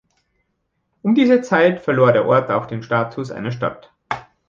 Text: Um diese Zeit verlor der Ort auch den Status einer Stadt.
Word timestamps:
Um 1.03 1.13
diese 1.13 1.41
Zeit 1.43 1.79
verlor 1.79 2.11
der 2.11 2.25
Ort 2.27 2.49
auch 2.49 2.65
den 2.65 2.81
Status 2.81 3.29
einer 3.29 3.51
Stadt. 3.51 3.93